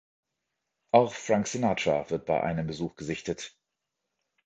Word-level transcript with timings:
Auch 0.91 1.13
Frank 1.13 1.45
Sinatra 1.45 2.09
wird 2.09 2.25
bei 2.25 2.41
einem 2.41 2.65
Besuch 2.65 2.95
gesichtet. 2.95 3.55